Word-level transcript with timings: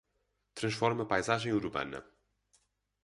Transforme 0.61 1.03
a 1.05 1.09
paisagem 1.13 1.51
urbana. 1.61 2.03